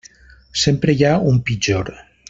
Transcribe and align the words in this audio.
Sempre 0.61 0.95
hi 0.97 1.05
ha 1.05 1.13
un 1.33 1.39
pitjor. 1.51 1.97